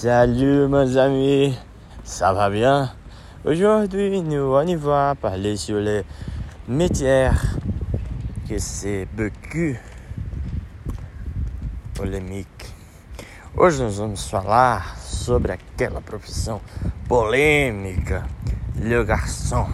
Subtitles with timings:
[0.00, 1.58] Salut mes amis,
[2.04, 2.92] ça va bien
[3.44, 6.04] Aujourd'hui nous on y va parler sur les
[6.68, 7.30] métiers
[8.48, 9.76] que c'est beaucoup
[11.94, 12.72] polêmique.
[13.56, 16.60] Hoje nós vamos falar sobre aquela profissão
[17.08, 18.24] polêmica,
[18.80, 19.66] le garçon.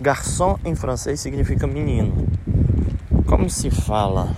[0.00, 2.28] Garçon em francês significa menino.
[3.26, 4.36] Como se fala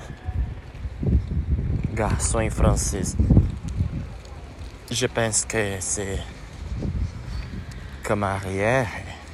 [1.93, 3.15] garçom em francês?
[4.93, 6.19] Je pense que c'est
[8.03, 8.89] camariere,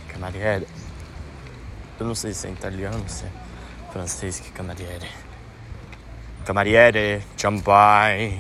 [0.07, 0.67] camariere.
[1.99, 3.31] Eu não sei se é italiano, se é
[3.91, 5.09] francês que camariere.
[6.45, 8.39] Camariere, champanhe.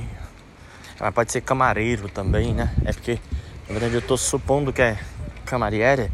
[1.00, 2.74] Mas pode ser camareiro também, né?
[2.84, 3.18] É porque,
[3.66, 4.98] na verdade, eu tô supondo que é
[5.46, 6.12] camariere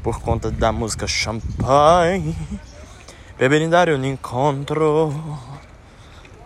[0.00, 2.36] por conta da música Champagne.
[3.36, 5.12] Beberindare un incontro.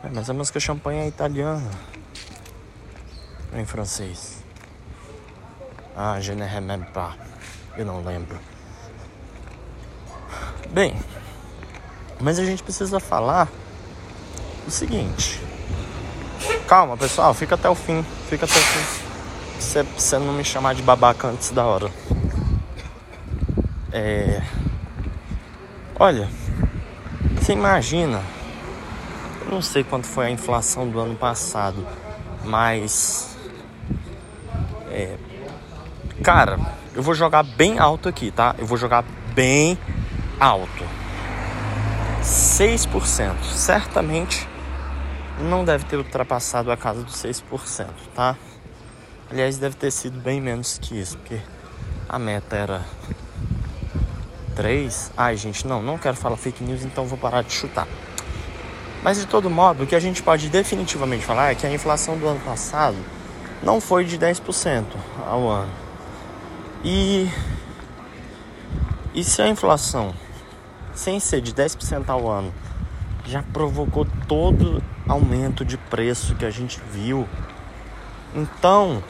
[0.03, 2.00] É, mas a música Champagne é italiana
[3.55, 4.43] em francês?
[5.97, 7.17] Ah, je ne même pas.
[7.77, 8.39] Eu não lembro.
[10.71, 10.95] Bem,
[12.21, 13.49] mas a gente precisa falar
[14.67, 15.41] o seguinte.
[16.69, 18.05] Calma, pessoal, fica até o fim.
[18.29, 19.01] Fica até o fim.
[19.59, 21.91] Você, você não me chamar de babaca antes da hora.
[23.93, 24.41] É.
[25.99, 26.29] Olha,
[27.37, 28.23] você imagina.
[29.45, 31.85] Eu não sei quanto foi a inflação do ano passado,
[32.45, 33.37] mas
[35.01, 35.17] é,
[36.23, 36.59] cara,
[36.95, 38.55] eu vou jogar bem alto aqui, tá?
[38.59, 39.79] Eu vou jogar bem
[40.39, 40.85] alto.
[42.23, 43.43] 6%.
[43.45, 44.47] Certamente
[45.39, 48.37] não deve ter ultrapassado a casa dos 6%, tá?
[49.31, 51.41] Aliás, deve ter sido bem menos que isso, porque
[52.09, 52.85] a meta era
[54.55, 55.13] 3.
[55.17, 57.87] Ai, gente, não, não quero falar fake news, então vou parar de chutar.
[59.03, 62.19] Mas de todo modo, o que a gente pode definitivamente falar é que a inflação
[62.19, 62.99] do ano passado
[63.63, 64.85] não foi de 10%
[65.27, 65.73] ao ano.
[66.83, 67.31] E,
[69.15, 70.15] e se a inflação,
[70.95, 72.53] sem ser de 10% ao ano,
[73.27, 77.29] já provocou todo aumento de preço que a gente viu,
[78.35, 79.03] então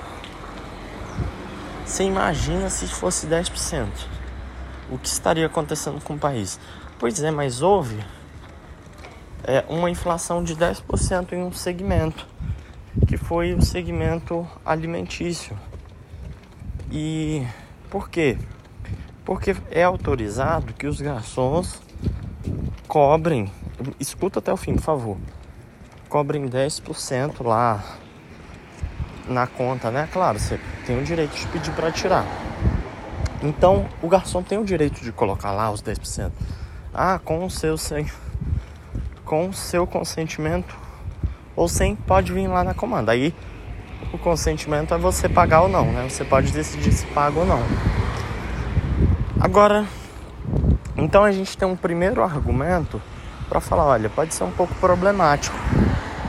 [1.84, 3.87] você imagina se fosse 10%.
[4.91, 6.59] O que estaria acontecendo com o país?
[6.99, 7.99] Pois é, mas houve
[9.44, 12.27] é, uma inflação de 10% em um segmento
[13.06, 15.56] que foi o segmento alimentício.
[16.91, 17.47] E
[17.89, 18.37] por quê?
[19.25, 21.81] Porque é autorizado que os garçons
[22.89, 23.50] cobrem,
[23.99, 25.17] escuta até o fim, por favor,
[26.09, 27.84] cobrem 10% lá
[29.29, 30.09] na conta, né?
[30.12, 32.27] Claro, você tem o direito de pedir para tirar.
[33.43, 36.33] Então, o garçom tem o direito de colocar lá os 10%.
[36.93, 38.06] Ah, com o seu sem
[39.25, 40.77] com o seu consentimento
[41.60, 43.12] ou sem pode vir lá na comanda.
[43.12, 43.34] Aí
[44.15, 46.09] o consentimento é você pagar ou não, né?
[46.09, 47.60] Você pode decidir se paga ou não.
[49.38, 49.84] Agora,
[50.97, 52.99] então a gente tem um primeiro argumento
[53.47, 55.54] para falar, olha, pode ser um pouco problemático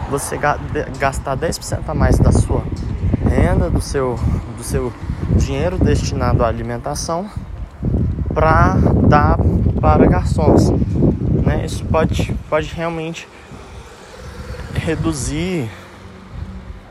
[0.10, 0.38] você
[1.00, 2.62] gastar 10% a mais da sua
[3.26, 4.20] renda, do seu,
[4.58, 4.92] do seu
[5.38, 7.30] dinheiro destinado à alimentação
[8.34, 8.76] para
[9.08, 9.38] dar
[9.80, 10.72] para garçons.
[11.46, 11.66] Né?
[11.66, 13.30] Isso pode, pode realmente
[14.82, 15.70] reduzir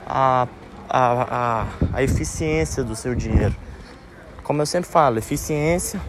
[0.07, 0.47] a,
[0.89, 3.55] a, a, a eficiência do seu dinheiro.
[4.45, 6.01] Como eu sempre falo, eficiência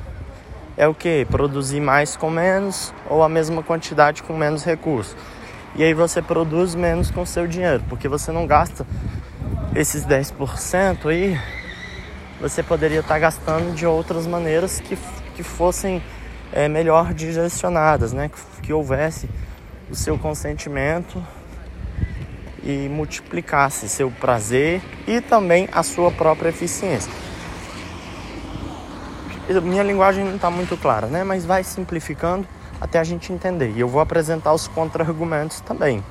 [0.78, 1.26] é o que?
[1.26, 5.16] Produzir mais com menos ou a mesma quantidade com menos recursos.
[5.76, 8.86] E aí você produz menos com seu dinheiro, porque você não gasta
[9.76, 11.40] esses 10% aí,
[12.40, 14.98] você poderia estar gastando de outras maneiras que,
[15.36, 16.02] que fossem
[16.52, 18.30] é, melhor direcionadas, né?
[18.30, 19.30] Que, que houvesse
[19.90, 21.24] o seu consentimento
[22.64, 27.12] e multiplicasse seu prazer e também a sua própria eficiência.
[29.64, 31.24] Minha linguagem não está muito clara, né?
[31.24, 32.48] Mas vai simplificando
[32.80, 33.72] até a gente entender.
[33.76, 36.04] E eu vou apresentar os contra-argumentos também.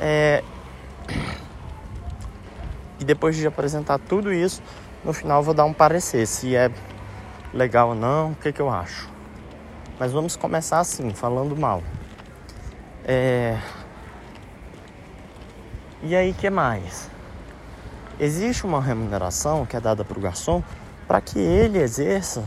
[0.00, 0.42] É...
[2.98, 4.62] E depois de apresentar tudo isso,
[5.04, 6.70] no final vou dar um parecer se é
[7.52, 9.10] legal ou não, o que, que eu acho.
[9.98, 11.82] Mas vamos começar assim, falando mal.
[13.04, 13.58] É...
[16.02, 17.10] E aí, que mais?
[18.18, 20.62] Existe uma remuneração que é dada para o garçom
[21.06, 22.44] para que ele exerça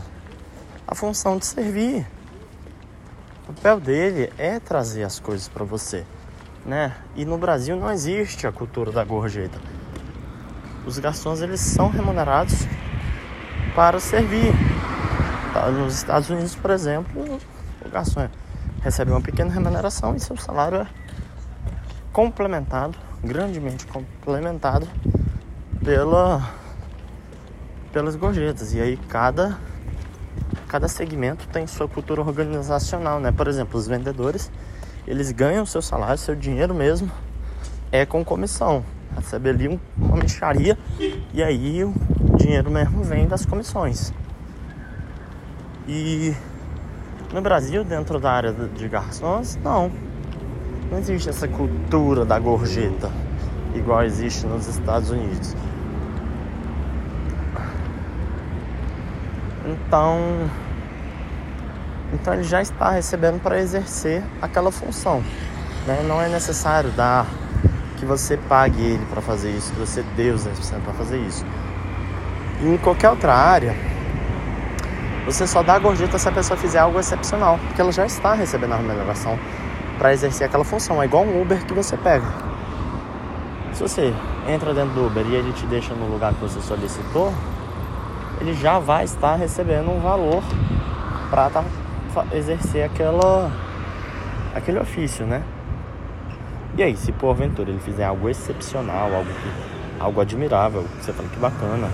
[0.86, 2.06] a função de servir.
[3.48, 6.04] O papel dele é trazer as coisas para você,
[6.64, 6.96] né?
[7.14, 9.58] E no Brasil não existe a cultura da gorjeta.
[10.86, 12.66] Os garçons eles são remunerados
[13.74, 14.52] para servir.
[15.78, 17.40] Nos Estados Unidos, por exemplo,
[17.84, 18.30] o garçom é
[18.82, 20.86] recebe uma pequena remuneração e seu salário é
[22.12, 24.86] complementado grandemente complementado
[25.84, 26.48] pela,
[27.92, 28.72] pelas gorjetas.
[28.72, 29.58] E aí cada,
[30.68, 33.32] cada segmento tem sua cultura organizacional, né?
[33.32, 34.50] Por exemplo, os vendedores,
[35.06, 37.10] eles ganham seu salário, seu dinheiro mesmo,
[37.90, 38.84] é com comissão.
[39.14, 40.78] Recebe ali uma mexaria
[41.32, 41.94] e aí o
[42.36, 44.12] dinheiro mesmo vem das comissões.
[45.88, 46.34] E
[47.32, 49.90] no Brasil, dentro da área de garçons, não.
[50.90, 53.10] Não existe essa cultura da gorjeta
[53.78, 55.54] igual existe nos Estados Unidos.
[59.64, 60.18] Então,
[62.12, 65.22] então ele já está recebendo para exercer aquela função.
[65.86, 66.04] Né?
[66.06, 67.26] Não é necessário dar
[67.98, 71.44] que você pague ele para fazer isso, que você dê os 10% para fazer isso.
[72.62, 73.74] E em qualquer outra área,
[75.26, 78.32] você só dá a gorjeta se a pessoa fizer algo excepcional, porque ela já está
[78.32, 79.36] recebendo a remuneração
[79.98, 81.02] para exercer aquela função.
[81.02, 82.24] É igual um Uber que você pega.
[83.72, 84.14] Se você
[84.48, 87.32] entra dentro do Uber e ele te deixa no lugar que você solicitou,
[88.40, 90.44] ele já vai estar recebendo um valor
[91.28, 91.64] para tá,
[92.32, 93.50] exercer aquela,
[94.54, 95.42] aquele ofício, né?
[96.78, 99.50] E aí, se porventura ele fizer algo excepcional, algo, que,
[99.98, 101.90] algo admirável, você fala que bacana,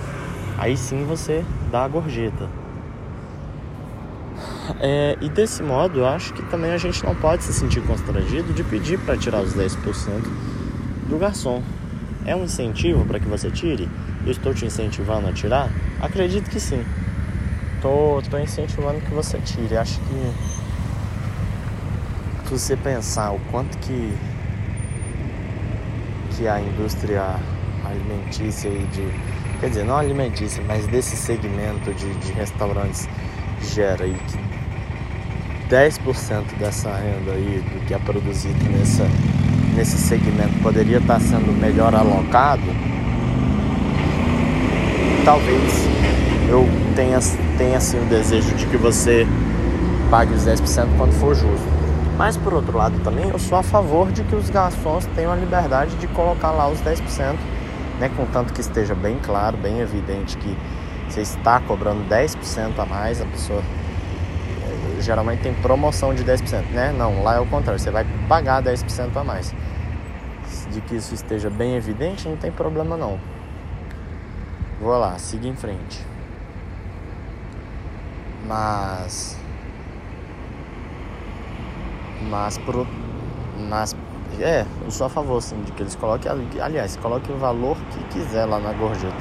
[0.59, 2.62] aí sim você dá a gorjeta.
[4.81, 8.53] É, e desse modo, eu acho que também a gente não pode se sentir constrangido
[8.53, 9.77] de pedir para tirar os 10%
[11.09, 11.63] do garçom.
[12.25, 13.89] É um incentivo para que você tire?
[14.25, 15.69] Eu estou te incentivando a tirar?
[16.01, 16.85] Acredito que sim.
[17.81, 19.77] Tô, tô incentivando que você tire.
[19.77, 20.33] Acho que
[22.47, 24.17] se você pensar o quanto que
[26.37, 27.37] que a indústria
[27.85, 29.09] alimentícia e de
[29.61, 33.09] quer dizer não alimentícia, mas desse segmento de, de restaurantes
[33.61, 34.52] gera e que
[35.73, 39.05] 10% dessa renda aí do que é produzido nessa,
[39.75, 42.61] nesse segmento poderia estar sendo melhor alocado,
[45.25, 45.89] talvez
[46.47, 47.19] eu tenha,
[47.57, 49.27] tenha assim o desejo de que você
[50.11, 51.67] pague os 10% quando for justo.
[52.19, 55.37] Mas por outro lado também eu sou a favor de que os garçons tenham a
[55.37, 57.35] liberdade de colocar lá os 10%,
[57.99, 60.55] né, contanto que esteja bem claro, bem evidente que
[61.09, 63.63] você está cobrando 10% a mais, a pessoa
[65.03, 66.95] geralmente tem promoção de 10%, né?
[66.97, 69.55] Não, lá é o contrário, você vai pagar 10% a mais.
[70.71, 73.19] De que isso esteja bem evidente, não tem problema não.
[74.81, 76.05] Vou lá, siga em frente.
[78.47, 79.39] Mas.
[82.29, 82.87] Mas pro.
[83.69, 83.97] Mas.
[84.41, 86.33] É, eu sou a favor sim de que eles coloquem.
[86.61, 89.15] Aliás, coloquem o valor que quiser lá na gorjeta.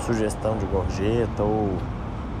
[0.00, 1.78] Sugestão de gorjeta ou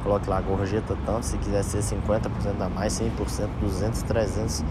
[0.02, 2.28] coloque lá a gorjeta tanto, se quiser ser 50%
[2.60, 4.64] a mais, 100%, 200, 300,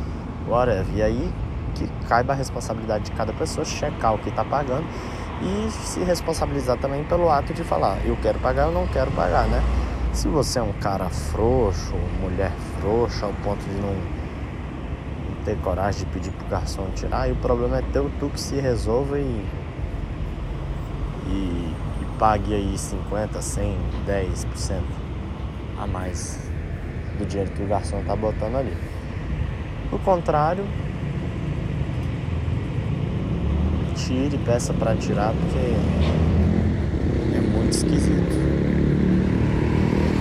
[0.48, 0.96] whatever.
[0.96, 1.34] E aí
[1.76, 4.86] que caiba a responsabilidade de cada pessoa checar o que está pagando
[5.42, 9.48] e se responsabilizar também pelo ato de falar, eu quero pagar, eu não quero pagar,
[9.48, 9.64] né?
[10.12, 13.96] Se você é um cara frouxo, mulher frouxa, ao ponto de não
[15.46, 18.60] ter coragem de pedir pro garçom tirar, aí o problema é teu, tu que se
[18.60, 19.46] resolva e,
[21.28, 23.78] e, e pague aí 50, 100,
[24.08, 25.09] 10%
[25.80, 26.38] a mais
[27.18, 28.74] do dinheiro que o garçom tá botando ali.
[29.90, 30.66] Do contrário,
[33.96, 35.76] tire, peça para tirar porque
[37.36, 38.40] é muito esquisito.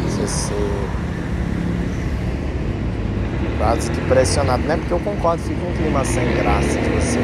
[0.05, 0.79] Você ser
[3.59, 7.19] quase que pressionado, não é porque eu concordo, fica um clima sem graça de você.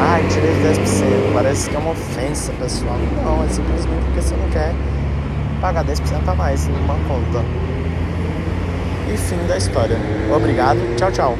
[0.00, 2.96] Ai, ah, tirei 10%, parece que é uma ofensa pessoal.
[3.22, 4.74] Não, é simplesmente porque você não quer
[5.60, 7.44] pagar 10% a mais numa conta.
[9.12, 9.96] E fim da história.
[10.34, 11.38] Obrigado, tchau, tchau.